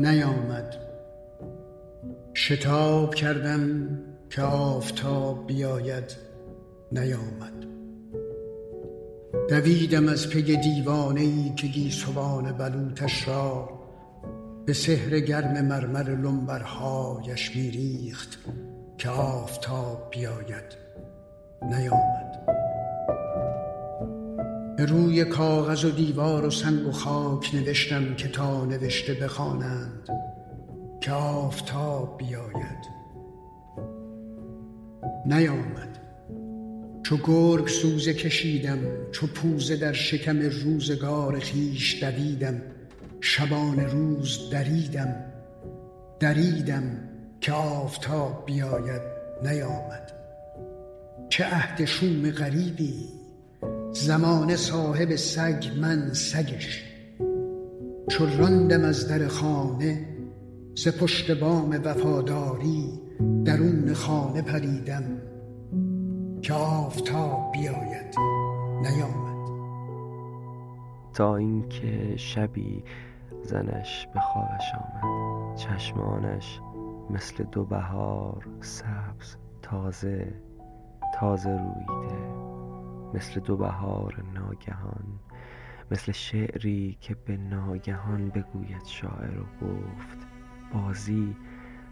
نیامد. 0.00 0.76
شتاب 2.34 3.14
کردم 3.14 3.88
که 4.30 4.42
آفتاب 4.42 5.46
بیاید 5.46 6.16
نیامد. 6.92 7.52
دویدم 9.48 10.08
از 10.08 10.28
پی 10.28 10.56
دیوانه 10.56 11.20
ای 11.20 11.52
که 11.56 11.66
گیسوان 11.66 12.52
بلوطش 12.52 13.28
را 13.28 13.68
به 14.66 14.72
سحر 14.72 15.20
گرم 15.20 15.64
مرمر 15.64 16.10
لنبرهایش 16.10 17.56
میریخت 17.56 18.38
که 18.98 19.08
آفتاب 19.08 20.08
بیاید 20.10 20.76
نیامد. 21.62 22.29
به 24.80 24.86
روی 24.86 25.24
کاغذ 25.24 25.84
و 25.84 25.90
دیوار 25.90 26.46
و 26.46 26.50
سنگ 26.50 26.86
و 26.86 26.92
خاک 26.92 27.54
نوشتم 27.54 28.14
که 28.14 28.28
تا 28.28 28.64
نوشته 28.64 29.14
بخوانند 29.14 30.08
که 31.00 31.12
آفتاب 31.12 32.18
بیاید. 32.18 32.86
نیامد. 35.26 35.98
چو 37.02 37.16
گرگ 37.16 37.68
سوزه 37.68 38.14
کشیدم 38.14 38.78
چو 39.12 39.26
پوزه 39.26 39.76
در 39.76 39.92
شکم 39.92 40.38
روزگار 40.38 41.40
خویش 41.40 42.02
دویدم 42.02 42.62
شبان 43.20 43.80
روز 43.80 44.50
دریدم 44.50 45.14
دریدم 46.20 47.08
که 47.40 47.52
آفتاب 47.52 48.42
بیاید. 48.46 49.02
نیامد. 49.42 50.12
چه 51.28 51.44
عهد 51.44 51.84
شوم 51.84 52.30
غریبی! 52.30 53.19
زمانه 54.00 54.56
صاحب 54.56 55.16
سگ 55.16 55.64
من 55.80 56.12
سگش. 56.12 56.84
چو 58.10 58.26
راندم 58.38 58.84
از 58.84 59.08
در 59.08 59.28
خانه 59.28 60.06
ز 60.74 60.88
پشت 60.88 61.40
بام 61.40 61.80
وفاداری 61.84 63.00
درون 63.44 63.94
خانه 63.94 64.42
پریدم 64.42 65.04
که 66.42 66.52
آفتاب 66.52 67.52
بیاید 67.52 68.14
نیامد. 68.82 69.50
تا 71.14 71.36
اینکه 71.36 72.16
شبی 72.16 72.84
زنش 73.42 74.08
به 74.14 74.20
خوابش 74.20 74.72
آمد 74.74 75.56
چشمانش 75.56 76.60
مثل 77.10 77.44
دو 77.44 77.64
بهار 77.64 78.46
سبز 78.60 79.36
تازه 79.62 80.32
تازه 81.14 81.50
روییده 81.50 82.29
مثل 83.14 83.40
دو 83.40 83.56
بهار 83.56 84.24
ناگهان 84.34 85.04
مثل 85.90 86.12
شعری 86.12 86.96
که 87.00 87.14
به 87.14 87.36
ناگهان 87.36 88.28
بگوید 88.28 88.84
شاعر 88.84 89.38
و 89.38 89.66
گفت 89.66 90.18
بازی 90.74 91.36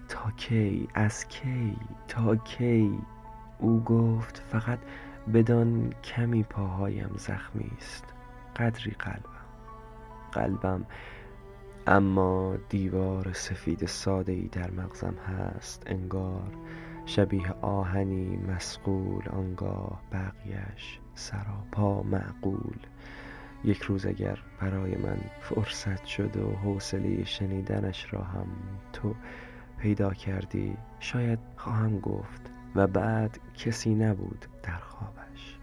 تا 0.08 0.30
کی 0.30 0.88
از 0.94 1.28
کی 1.28 1.76
تا 2.08 2.36
کی؟ 2.36 2.98
او 3.58 3.84
گفت 3.84 4.38
فقط 4.38 4.78
بدان 5.34 5.92
کمی 6.04 6.42
پاهایم 6.42 7.10
زخمی 7.16 7.70
است. 7.76 8.04
قدری 8.56 8.90
قلبم 8.90 9.20
قلبم. 10.32 10.86
اما 11.86 12.56
دیوار 12.68 13.32
سفید 13.32 13.86
ساده 13.86 14.32
ای 14.32 14.48
در 14.48 14.70
مغزم 14.70 15.14
هست 15.14 15.82
انگار 15.86 16.50
شبیه 17.08 17.52
آهنی 17.52 18.36
مسقول 18.36 19.28
آنگاه 19.28 20.02
بقیش 20.12 20.98
سراپا 21.14 22.02
معقول. 22.02 22.76
یک 23.64 23.82
روز 23.82 24.06
اگر 24.06 24.38
برای 24.60 24.96
من 24.96 25.18
فرصت 25.40 26.04
شد 26.04 26.36
و 26.36 26.50
حوصله 26.50 27.24
شنیدنش 27.24 28.14
را 28.14 28.22
هم 28.22 28.46
تو 28.92 29.14
پیدا 29.78 30.14
کردی 30.14 30.76
شاید 31.00 31.38
خواهم 31.56 32.00
گفت 32.00 32.50
و 32.74 32.86
بعد 32.86 33.38
کسی 33.54 33.94
نبود 33.94 34.46
در 34.62 34.78
خوابش. 34.78 35.58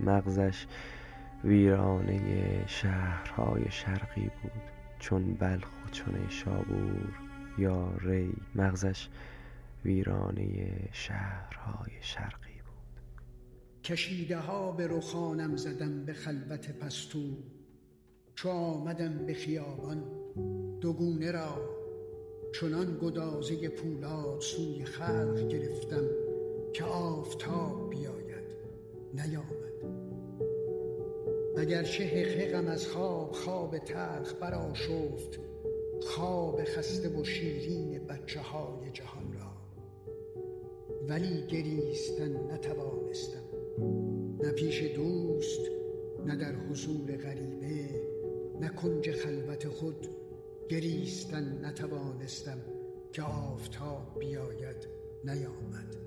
مغزش 0.00 0.66
ویرانه 1.44 2.64
شهرهای 2.66 3.70
شرقی 3.70 4.30
بود. 4.42 4.62
چون 4.98 5.34
بلخ 5.34 5.68
و 5.86 5.90
چون 5.92 6.14
شابور 6.28 7.08
یا 7.58 7.90
ری 8.00 8.32
مغزش 8.54 9.08
ویرانه 9.86 10.88
شهرهای 10.92 11.92
شرقی 12.00 12.60
بود. 12.66 13.02
کشیده 13.84 14.38
ها 14.38 14.72
به 14.72 14.86
رخانم 14.86 15.56
زدم 15.56 16.04
به 16.04 16.12
خلوت 16.12 16.78
پستو. 16.78 17.36
چو 18.34 18.48
آمدم 18.48 19.26
به 19.26 19.34
خیابان 19.34 20.04
دوگونه 20.80 21.30
را 21.30 21.76
چنان 22.60 22.98
گدازه 23.02 23.68
پولاد 23.68 24.40
سوی 24.40 24.84
خلق 24.84 25.48
گرفتم 25.48 26.04
که 26.72 26.84
آفتاب 26.84 27.90
بیاید 27.90 28.44
نیامد. 29.14 29.66
وگرچه 31.56 32.04
حقحقم 32.04 32.66
از 32.68 32.86
خواب 32.88 33.32
خواب 33.32 33.78
تلخ 33.78 34.34
برآشفت 34.40 35.40
خواب 36.02 36.64
خسته 36.64 37.08
و 37.08 37.24
شیرین 37.24 38.06
بچه 38.06 38.40
های 38.40 38.90
جهان. 38.90 39.25
ولی 41.08 41.46
گریستن 41.46 42.52
نتوانستم. 42.52 43.42
نه 44.42 44.52
پیش 44.52 44.82
دوست 44.82 45.60
نه 46.26 46.36
در 46.36 46.54
حضور 46.54 47.16
غریبه 47.16 47.88
نه 48.60 48.68
کنج 48.68 49.10
خلوت 49.10 49.68
خود 49.68 50.08
گریستن 50.68 51.64
نتوانستم 51.64 52.58
که 53.12 53.22
آفتاب 53.22 54.18
بیاید 54.20 54.88
نیامد. 55.24 56.05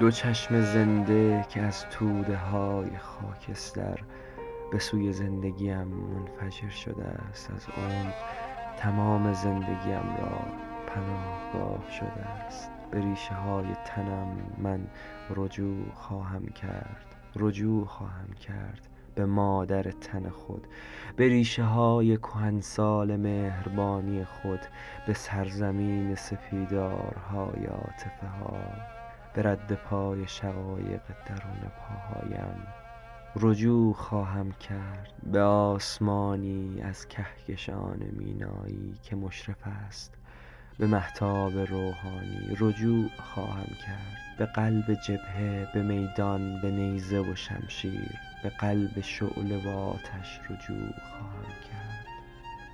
دو 0.00 0.10
چشم 0.10 0.60
زنده 0.60 1.44
که 1.48 1.60
از 1.60 1.84
توده 1.90 2.36
های 2.36 2.98
خاکستر 2.98 4.00
به 4.72 4.78
سوی 4.78 5.12
زندگیم 5.12 5.84
منفجر 5.84 6.68
شده 6.68 7.04
است. 7.04 7.50
از 7.50 7.66
عمر 7.76 8.12
تمام 8.76 9.32
زندگیم 9.32 10.16
را 10.18 10.38
پناهگاه 10.86 11.90
شده 11.90 12.26
است. 12.26 12.70
به 12.90 13.00
ریشه 13.00 13.34
های 13.34 13.66
تنم 13.86 14.36
من 14.58 14.86
رجوع 15.36 15.90
خواهم 15.94 16.46
کرد. 16.46 17.16
رجوع 17.36 17.84
خواهم 17.86 18.32
کرد 18.32 18.88
به 19.14 19.26
مادر 19.26 19.82
تن 19.82 20.28
خود. 20.28 20.66
به 21.16 21.28
ریشه 21.28 21.64
های 21.64 22.16
کهنسال 22.16 23.16
مهربانی 23.16 24.24
خود. 24.24 24.60
به 25.06 25.14
سرزمین 25.14 26.14
سپیدارهای 26.14 27.66
عاطفه 27.66 28.26
ها. 28.26 28.97
به 29.38 29.44
رد 29.44 29.72
پای 29.72 30.26
شقایق 30.26 31.00
درون 31.26 31.60
پاهایم. 31.78 32.66
رجوع 33.36 33.94
خواهم 33.94 34.52
کرد 34.52 35.12
به 35.32 35.40
آسمانی 35.40 36.82
از 36.82 37.08
کهکشان 37.08 37.98
مینایی 38.12 38.94
که 39.02 39.16
مشرف 39.16 39.56
است. 39.86 40.14
به 40.78 40.86
محتاب 40.86 41.52
روحانی 41.52 42.56
رجوع 42.60 43.08
خواهم 43.18 43.66
کرد. 43.86 44.36
به 44.38 44.46
قلب 44.46 44.94
جبهه 44.94 45.68
به 45.74 45.82
میدان 45.82 46.60
به 46.60 46.70
نیزه 46.70 47.20
و 47.20 47.34
شمشیر. 47.34 48.10
به 48.42 48.48
قلب 48.48 49.00
شعله 49.00 49.66
و 49.66 49.78
آتش 49.78 50.40
رجوع 50.50 50.92
خواهم 51.12 51.44
کرد 51.44 51.67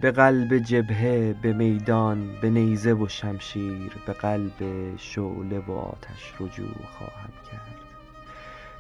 به 0.01 0.11
قلب 0.11 0.59
جبهه 0.59 1.33
به 1.43 1.53
میدان 1.53 2.41
به 2.41 2.51
نیزه 2.51 2.95
و 2.95 3.09
شمشیر 3.09 3.93
به 4.07 4.13
قلب 4.13 4.97
شعله 4.97 5.59
و 5.59 5.73
آتش 5.73 6.35
رجوع 6.41 6.85
خواهم 6.99 7.33
کرد. 7.51 7.75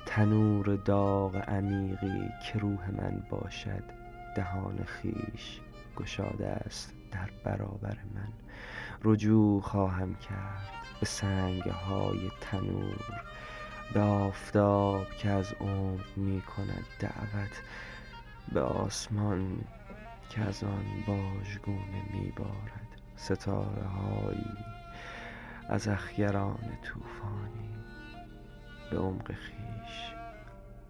تنور 0.06 0.76
داغ 0.76 1.36
عمیقی 1.36 2.28
که 2.46 2.58
روح 2.58 2.90
من 2.90 3.22
باشد 3.30 3.84
دهان 4.36 4.84
خیش 4.84 5.60
گشاده 5.96 6.46
است 6.46 6.92
در 7.12 7.30
برابر 7.44 7.96
من. 8.14 8.32
رجوع 9.04 9.60
خواهم 9.60 10.14
کرد 10.14 10.70
به 11.00 11.06
سنگ 11.06 11.62
های 11.62 12.30
تنور 12.40 13.22
به 13.94 14.00
آفتاب 14.00 15.06
که 15.18 15.30
از 15.30 15.54
عمر 15.60 16.00
می 16.16 16.42
کند 16.42 16.84
دعوت 17.00 17.62
به 18.52 18.60
آسمان 18.60 19.58
که 20.28 20.40
از 20.40 20.64
آن 20.64 20.84
باژگونه 21.06 22.02
می 22.12 22.32
بارد 22.36 23.00
ستاره 23.16 23.82
هایی 23.82 24.56
از 25.68 25.88
اخگران 25.88 26.78
طوفانی. 26.82 27.74
به 28.90 28.98
عمق 28.98 29.32
خیش 29.32 30.14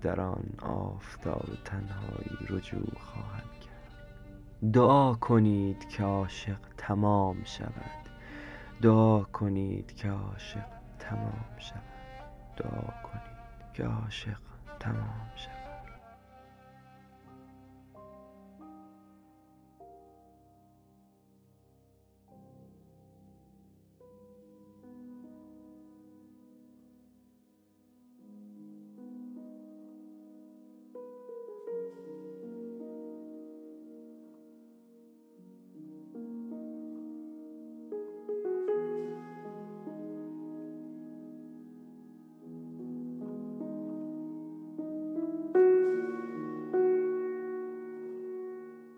در 0.02 0.20
آن 0.20 0.44
آفتاب 0.62 1.48
تنهایی 1.64 2.38
رجوع 2.48 2.98
خواهم 3.00 3.50
کرد. 3.60 4.72
دعا 4.72 5.14
کنید 5.14 5.88
که 5.88 6.02
عاشق 6.02 6.58
تمام 6.76 7.44
شود. 7.44 8.08
دعا 8.82 9.20
کنید 9.20 9.94
که 9.94 10.08
عاشق 10.10 10.69
تمام 10.98 11.58
شود. 11.58 11.80
دعا 12.56 13.02
کنید 13.02 13.72
که 13.75 13.84
عاشق 13.84 14.38
تمام 14.80 15.30
شود. 15.37 15.53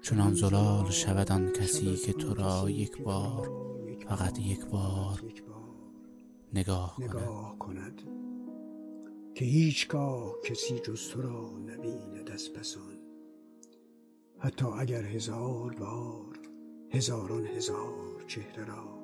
چنان 0.06 0.34
زلال 0.34 0.90
شود 0.90 1.32
آن 1.32 1.52
کسی 1.52 1.96
که 1.96 2.12
تو 2.12 2.34
را 2.34 2.70
یک 2.70 3.02
بار 3.02 3.50
فقط 4.08 4.38
یک 4.38 4.64
بار 4.64 5.22
نگاه, 6.54 7.56
کند. 7.58 8.02
که 9.34 9.44
هیچگاه 9.44 10.34
کسی 10.44 10.78
جز 10.78 11.08
تو 11.08 11.22
را 11.22 11.58
نبیند 11.58 12.30
از 12.30 12.52
پسان 12.52 12.98
حتی 14.38 14.66
اگر 14.66 15.02
هزار 15.02 15.74
بار 15.74 16.38
هزاران 16.90 17.46
هزار 17.46 18.24
چهره 18.26 18.64
را 18.64 18.98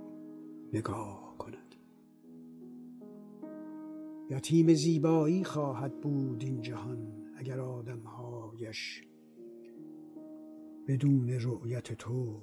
نگاه 0.73 1.35
کند. 1.39 1.75
یتیم 4.31 4.75
زیبایی 4.75 5.45
خواهد 5.45 6.01
بود 6.01 6.45
این 6.45 6.61
جهان 6.61 7.25
اگر 7.37 7.61
آدمهایش 7.61 9.03
بدون 10.89 11.31
رؤیت 11.41 11.93
تو 11.93 12.41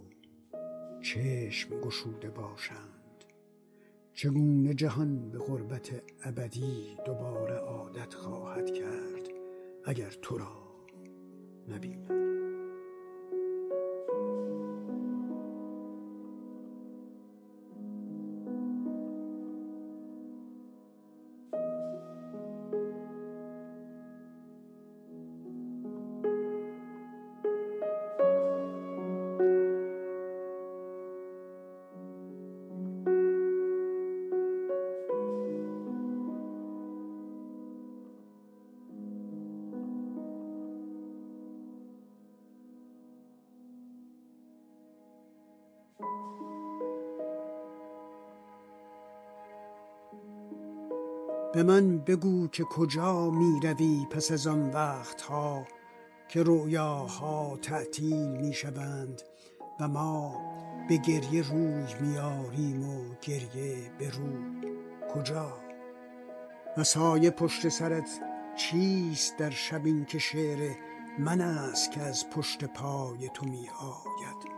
چشم 1.02 1.82
گشوده 1.82 2.30
باشند. 2.30 3.24
چگونه 4.14 4.74
جهان 4.74 5.30
به 5.30 5.40
غربت 5.40 6.02
ابدی 6.24 6.98
دوباره 7.06 7.56
عادت 7.56 8.14
خواهد 8.14 8.74
کرد 8.74 9.30
اگر 9.86 10.10
تو 10.22 10.38
را 10.38 10.52
نبیند؟ 11.68 12.39
به 51.60 51.64
من 51.64 51.98
بگو 51.98 52.48
که 52.48 52.64
کجا 52.64 53.30
می 53.30 53.60
روی 53.60 54.08
پس 54.10 54.32
از 54.32 54.48
آن 54.48 54.70
وقتها 54.70 55.68
که 56.28 56.44
رویاها 56.44 57.58
تعطیل 57.62 58.28
می 58.30 58.54
شوند 58.54 59.22
و 59.80 59.88
ما 59.88 60.36
به 60.90 60.98
گریه 60.98 61.50
روی 61.50 61.86
میاریم 62.02 62.90
و 62.90 63.16
گریه 63.22 63.92
به 63.98 64.10
روی. 64.10 64.76
کجا؟ 65.14 65.58
و 66.78 66.84
سایه 66.84 67.30
پشت 67.30 67.70
سرت 67.70 68.10
چیست 68.56 69.38
در 69.38 69.50
شب 69.50 69.86
این 69.86 70.06
که 70.06 70.20
شعر 70.20 70.76
من 71.20 71.42
است 71.42 71.92
که 71.92 72.02
از 72.02 72.30
پشت 72.30 72.64
پای 72.64 73.30
تو 73.34 73.46
می 73.46 73.70
آید 73.80 74.52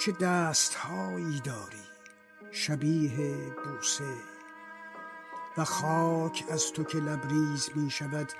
چه 0.00 0.12
دستهایی 0.12 1.40
داری 1.44 1.84
شبیه 2.50 3.36
بوسه 3.64 4.31
و 5.58 5.64
خاک 5.64 6.44
از 6.50 6.72
تو 6.72 6.84
که 6.84 6.98
لبریز 6.98 7.70
می 7.74 7.90
شود 7.90 8.32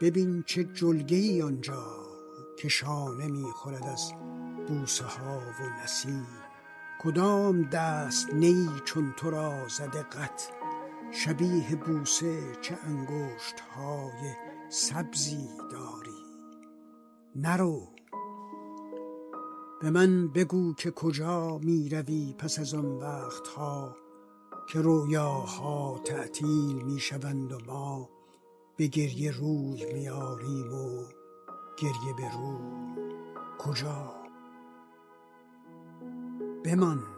ببین 0.00 0.42
چه 0.42 0.64
جلگه 0.64 1.16
ای 1.16 1.42
آنجا 1.42 2.06
که 2.58 2.68
شانه 2.68 3.26
می 3.26 3.52
خورد 3.52 3.84
از 3.84 4.12
بوسه 4.68 5.04
ها 5.04 5.38
و 5.38 5.82
نسیم. 5.82 6.26
کدام 7.02 7.62
دست 7.62 8.34
نی 8.34 8.68
چون 8.84 9.14
تو 9.16 9.30
را 9.30 9.68
زده 9.68 10.02
قط؟ 10.02 10.42
شبیه 11.12 11.76
بوسه 11.76 12.56
چه 12.62 12.78
انگشت 12.84 13.60
های 13.60 14.34
سبزی 14.68 15.48
داری؟ 15.70 16.26
نرو. 17.36 17.82
به 19.80 19.90
من 19.90 20.28
بگو 20.28 20.74
که 20.74 20.90
کجا 20.90 21.58
می 21.58 21.88
روی 21.88 22.34
پس 22.38 22.58
از 22.58 22.74
آن 22.74 22.86
وقتها. 22.86 23.96
که 24.66 24.80
رویاها 24.80 26.00
تعطیل 26.04 26.82
می 26.82 27.00
شوند 27.00 27.52
و 27.52 27.58
ما 27.66 28.08
به 28.76 28.86
گریه 28.86 29.30
روی 29.30 29.92
میاریم 29.92 30.74
و 30.74 31.04
گریه 31.78 32.14
به 32.16 32.32
روی. 32.32 32.96
کجا؟ 33.58 34.14
بمان. 36.64 37.15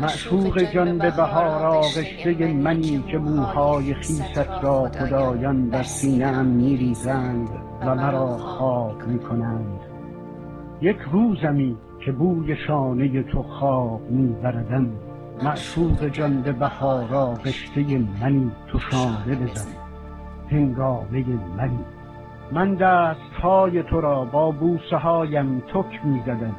معشوق 0.00 0.62
جان 0.62 0.98
به 0.98 1.10
بهار 1.10 1.66
آغشته 1.66 2.52
منی 2.52 3.04
که 3.10 3.18
موهای 3.18 3.94
خیست 3.94 4.38
را 4.62 4.88
خدایان 4.88 5.68
در 5.68 5.82
سینه‌ام 5.82 6.46
میریزند 6.46 7.48
و 7.80 7.94
مرا 7.94 8.26
خواب 8.26 9.06
می‌کنند. 9.06 9.80
یک 10.80 10.96
روزمی 11.12 11.76
که 12.04 12.12
بوی 12.12 12.56
شانه 12.66 13.22
تو 13.22 13.42
خواب 13.42 14.10
میبردم. 14.10 14.90
معشوق 15.42 16.08
جان 16.08 16.42
به 16.42 16.52
بهار 16.52 17.14
آغشته 17.14 17.80
منی 18.22 18.50
تو 18.68 18.78
شانه 18.78 19.36
بزن. 19.36 19.70
هنگامه 20.50 21.24
منی. 21.56 21.84
من 22.52 22.74
دستهای 22.74 23.82
تو 23.82 24.00
را 24.00 24.24
با 24.24 24.50
بوسه 24.50 24.96
هایم 24.96 25.60
تک 25.60 26.04
می‌زدم. 26.04 26.54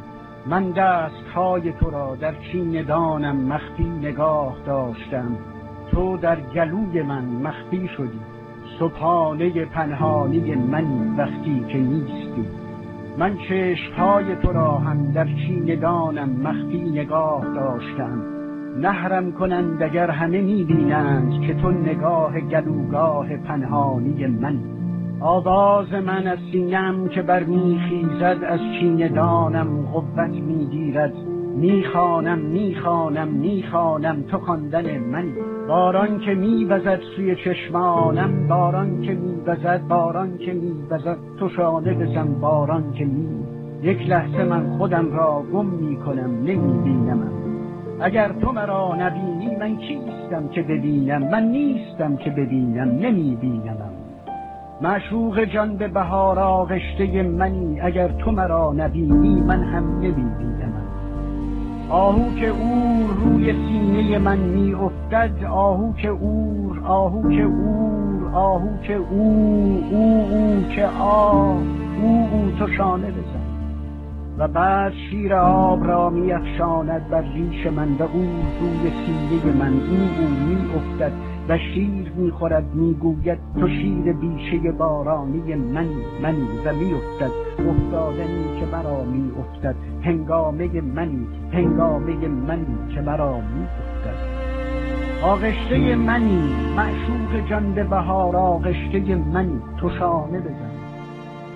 من 0.48 0.72
دستهای 0.72 1.72
تو 1.72 1.90
را 1.90 2.16
در 2.16 2.34
چیندانم 2.52 3.36
مخفی 3.36 3.84
نگاه 3.84 4.58
داشتم. 4.66 5.38
تو 5.92 6.18
در 6.18 6.40
گلوی 6.40 7.02
من 7.02 7.26
مخفی 7.26 7.90
شدی. 7.98 8.20
صبحانه 8.80 9.66
پنهانی 9.66 10.56
منی 10.56 11.18
وقتی 11.18 11.66
که 11.68 11.78
نیستی. 11.78 12.46
من 13.18 13.38
چشمهای 13.38 14.36
تو 14.36 14.52
را 14.52 14.78
هم 14.78 15.12
در 15.12 15.26
چیندانم 15.26 16.30
مخفی 16.30 16.82
نگاه 16.82 17.46
داشتم. 17.56 18.22
نهرم 18.82 19.32
کنند 19.32 19.84
اگر 19.84 20.10
همه 20.12 20.42
می‌بینند 20.42 21.42
که 21.42 21.54
تو 21.54 21.72
نگاه 21.72 22.40
گلوگاه 22.40 23.38
پنهانی 23.38 24.28
منی 24.28 24.75
آواز 25.20 25.94
من 25.94 26.28
از 26.28 26.40
سینم 26.52 27.08
که 27.08 27.22
بر 27.22 27.44
میخیزد 27.44 28.38
از 28.48 28.60
چیندانم 28.80 29.86
قوت 29.94 30.30
می‌گیرد. 30.30 31.14
می‌خوانم 31.56 32.38
می‌خوانم 32.38 33.28
می‌خوانم 33.28 34.22
تو 34.22 34.38
خواندن 34.38 34.98
من. 34.98 35.26
باران 35.68 36.20
که 36.20 36.34
میوزد 36.34 37.00
سوی 37.16 37.36
چشمانم 37.36 38.48
باران 38.48 39.02
که 39.02 39.14
میوزد 39.14 39.82
باران 39.88 40.38
که 40.38 40.54
میوزد. 40.54 41.18
تو 41.40 41.50
شانه 41.50 41.94
بزن 41.94 42.40
باران 42.42 42.94
که 42.94 43.06
می. 43.06 43.46
یک 43.82 44.10
لحظه 44.10 44.44
من 44.44 44.78
خودم 44.78 45.12
را 45.14 45.44
گم 45.54 45.66
می‌کنم 45.66 46.32
نمیبینمم 46.44 47.32
اگر 48.02 48.32
تو 48.42 48.52
مرا 48.52 48.96
نبینی 49.00 49.56
من 49.60 49.78
کیستم 49.78 50.48
که 50.48 50.62
ببینم؟ 50.62 51.30
من 51.30 51.44
نیستم 51.44 52.18
که 52.18 52.30
ببینم 52.30 52.90
نمیبینمم 52.90 54.05
معشوق 54.82 55.44
جان 55.44 55.78
به 55.78 55.88
بهار 55.88 56.40
آغشته 56.40 57.24
منی 57.24 57.80
اگر 57.82 58.08
تو 58.08 58.32
مرا 58.32 58.74
نبینی 58.78 59.42
من 59.42 59.64
هم 59.64 60.00
نمی‌بینم 60.00 60.56
آهو 61.90 62.36
که 62.36 62.48
اور 62.48 63.16
روی 63.26 63.54
سینه 63.54 64.18
من 64.18 64.38
می 64.38 64.74
افتد 64.74 65.46
آهو 65.46 65.94
که 65.94 66.10
اور 66.10 66.80
آهو 66.86 67.30
که 67.30 67.44
اور 67.44 68.32
آهو 68.34 68.82
که 68.84 68.94
او 68.94 69.84
او 69.92 70.28
او 70.32 70.64
که 70.76 70.86
آه 70.86 71.58
او 72.02 72.30
او 72.32 72.52
تو 72.60 72.68
شانه 72.68 73.08
بزن. 73.08 73.46
و 74.38 74.48
بعد 74.48 74.94
شیر 74.94 75.34
آب 75.36 75.88
را 75.88 76.10
می 76.10 76.34
افشاند 76.34 77.10
بر 77.10 77.22
ریش 77.22 77.68
من 77.68 77.88
و 78.00 78.04
او 78.04 78.26
روی 78.60 78.92
سینه 79.06 79.56
من 79.60 79.74
او 79.74 79.98
او 80.20 80.30
می 80.30 80.58
افتد 80.76 81.12
و 81.50 81.58
شیر 81.58 82.12
می‌خورد 82.16 82.74
می‌گوید 82.74 83.40
تو 83.60 83.68
شیر 83.68 84.14
بیشه 84.14 84.72
بارانی 84.72 85.56
منی 85.56 86.06
منی 86.22 86.48
و 86.66 86.74
میافتد 86.74 87.32
افتادنی 87.70 88.60
که 88.60 88.66
مرا 88.66 89.04
میافتد. 89.04 89.76
هنگامه 90.02 90.82
منی 90.82 91.28
هنگامه 91.54 92.28
منی 92.28 92.94
که 92.96 93.02
مرا 93.02 93.34
میافتد. 93.34 94.36
آغشته 95.24 95.96
منی 95.96 96.56
معشوق 96.78 97.50
جان 97.50 97.74
به 97.74 97.84
بهار 97.84 98.36
آغشته 98.36 99.16
منی 99.16 99.62
تو 99.78 99.90
شانه 99.90 100.40
بزن. 100.40 100.72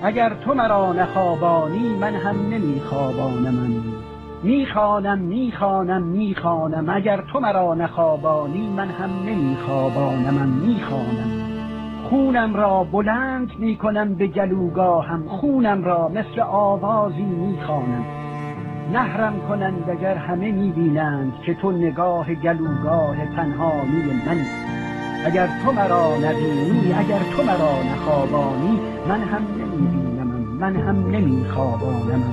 اگر 0.01 0.33
تو 0.45 0.53
مرا 0.53 0.93
نخوابانی 0.93 1.97
من 2.01 2.13
هم 2.13 2.35
نمیخوابانم. 2.49 3.98
می‌خوانم 4.43 5.19
می‌خوانم 5.19 6.03
می‌خوانم. 6.03 6.89
اگر 6.89 7.23
تو 7.33 7.39
مرا 7.39 7.73
نخوابانی 7.73 8.69
من 8.69 8.89
هم 8.89 9.09
نمیخوابانم 9.25 10.47
می‌خوانم. 10.47 11.29
خونم 12.09 12.55
را 12.55 12.83
بلند 12.83 13.51
می‌کنم 13.59 14.15
به 14.15 14.27
گلوگاهم. 14.27 15.27
خونم 15.27 15.83
را 15.83 16.07
مثل 16.07 16.41
آوازی 16.41 17.21
می‌خوانم. 17.23 18.05
نهرم 18.93 19.33
کنند 19.49 19.89
اگر 19.89 20.15
همه 20.15 20.51
می‌بینند 20.51 21.33
که 21.45 21.53
تو 21.53 21.71
نگاه 21.71 22.33
گلوگاه 22.33 23.35
تنهایی 23.35 24.21
من 24.27 24.37
اگر 25.25 25.47
تو 25.65 25.71
مرا 25.71 26.17
نبینی 26.17 26.93
اگر 26.93 27.19
تو 27.35 27.43
مرا 27.43 27.83
نخوابانی 27.93 28.79
من 29.07 29.21
هم 29.21 29.41
نمی‌بینم 29.59 30.27
من 30.59 30.75
هم 30.75 31.07
نمیخوابانم 31.11 32.23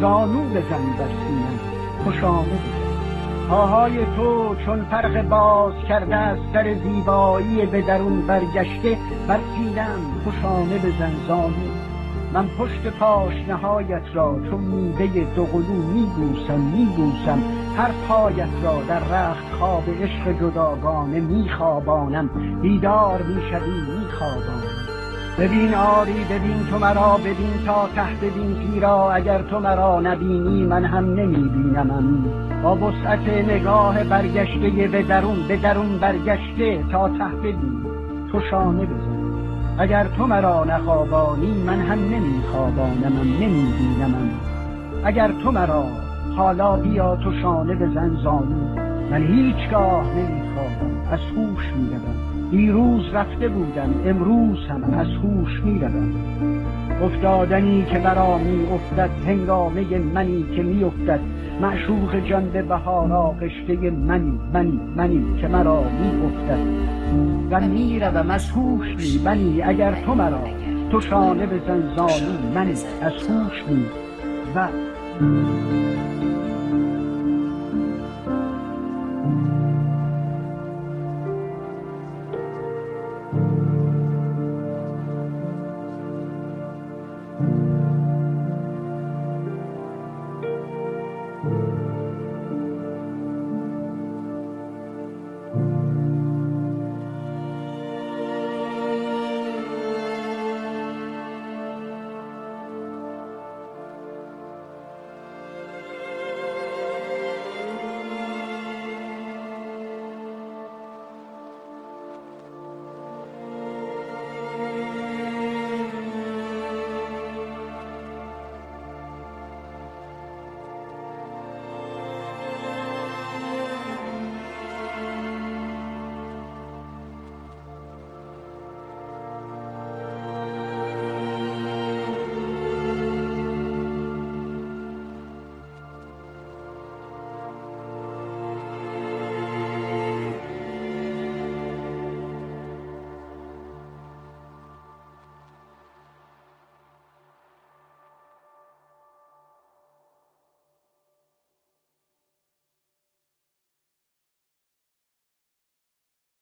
زانو 0.00 0.42
بزن 0.44 0.84
بر 0.98 1.08
سینم 1.08 1.60
خوشامه 2.04 2.46
بزن 2.46 2.82
پاهای 3.48 4.04
تو 4.16 4.54
چون 4.66 4.84
فرق 4.84 5.22
باز 5.28 5.74
کرده 5.88 6.16
از 6.16 6.38
سر 6.52 6.74
زیبایی 6.74 7.66
به 7.66 7.82
درون 7.82 8.26
برگشته 8.26 8.98
بر 9.28 9.38
سینم 9.56 10.00
خوشانه 10.24 10.78
بزن 10.78 11.12
زانو. 11.28 11.52
من 12.32 12.48
پشت 12.58 12.86
پاشنهایت 13.00 14.02
را 14.14 14.38
چون 14.50 14.60
میوه 14.60 15.34
دوقلو 15.36 15.82
میبوسم 15.94 16.60
میبوسم. 16.60 17.42
هر 17.76 17.90
پایت 18.08 18.48
را 18.62 18.82
در 18.88 19.00
رخت 19.00 19.52
خواب 19.58 19.84
عشق 20.02 20.38
جداگانه 20.40 21.20
میخوابانم. 21.20 22.30
بیدار 22.62 23.22
می‌شوی 23.22 23.98
میخوابانم. 23.98 24.71
ببین 25.38 25.74
آری 25.74 26.24
ببین 26.24 26.66
تو 26.70 26.78
مرا 26.78 27.16
ببین 27.16 27.66
تا 27.66 27.88
ته 27.94 28.26
ببین 28.26 28.54
زیرا 28.54 29.12
اگر 29.12 29.42
تو 29.42 29.60
مرا 29.60 30.00
نبینی 30.00 30.64
من 30.64 30.84
هم 30.84 31.04
نمیبینمم. 31.14 32.24
با 32.62 32.76
وسعت 32.76 33.28
نگاه 33.28 34.04
برگشته 34.04 34.88
به 34.88 35.02
درون 35.02 35.48
به 35.48 35.56
درون 35.56 35.98
برگشته 35.98 36.84
تا 36.92 37.08
ته 37.08 37.24
ببین 37.24 37.82
تو 38.32 38.40
شانه 38.50 38.86
بزن. 38.86 39.22
اگر 39.78 40.06
تو 40.16 40.26
مرا 40.26 40.64
نخوابانی 40.64 41.62
من 41.66 41.80
هم 41.80 41.98
نمیخوابانمم 41.98 43.36
نمیبینمم. 43.40 44.30
اگر 45.04 45.32
تو 45.42 45.50
مرا 45.50 45.84
حالا 46.36 46.76
بیا 46.76 47.16
تو 47.16 47.32
شانه 47.42 47.74
بزن 47.74 48.16
زانو 48.22 48.78
من 49.10 49.22
هیچگاه 49.22 50.04
نمیخوابم 50.16 51.12
از 51.12 51.20
هوش 51.20 51.72
می‌روم. 51.76 52.31
دیروز 52.52 53.02
رفته 53.12 53.48
بودم. 53.48 53.94
امروز 54.06 54.58
هم 54.68 54.94
از 54.94 55.06
هوش 55.06 55.60
می 55.64 55.80
افتادنی 57.02 57.84
که 57.90 57.98
برا 57.98 58.38
می 58.38 58.66
افتد 58.66 59.10
هنگامه 59.26 59.98
منی 59.98 60.46
که 60.56 60.62
می 60.62 60.84
افتد 60.84 61.20
معشوق 61.60 62.28
جان 62.28 62.44
به 62.44 62.62
بهار 62.62 63.12
آغشته 63.12 63.90
منی 63.90 64.40
منی 64.52 64.80
منی 64.96 65.40
که 65.40 65.48
مرا 65.48 65.82
می 65.82 66.24
افتد 66.26 66.58
و 67.50 67.60
می 67.60 68.00
روم 68.00 68.30
از 68.30 68.50
هوش 68.50 68.86
می 68.86 69.22
منی 69.24 69.62
اگر 69.62 69.94
تو 70.06 70.14
مرا. 70.14 70.44
تو 70.90 71.00
شانه 71.00 71.46
بزن 71.46 71.82
زانو 71.96 72.54
منی 72.54 72.72
از 73.02 73.28
هوش 73.28 73.64
می. 73.68 73.84
و 74.54 74.68